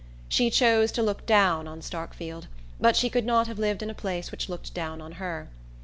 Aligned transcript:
She 0.27 0.49
chose 0.49 0.91
to 0.93 1.03
look 1.03 1.27
down 1.27 1.67
on 1.67 1.81
Starkfield, 1.83 2.47
but 2.79 2.95
she 2.95 3.07
could 3.07 3.23
not 3.23 3.45
have 3.45 3.59
lived 3.59 3.83
in 3.83 3.89
a 3.91 3.93
place 3.93 4.31
which 4.31 4.49
looked 4.49 4.73
down 4.73 4.99
on 4.99 5.11
her. 5.21 5.47